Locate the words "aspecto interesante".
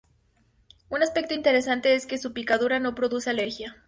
1.03-1.93